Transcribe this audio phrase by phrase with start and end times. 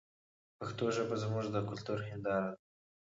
[0.59, 2.57] پښتو ژبه زموږ د کلتور هنداره ده.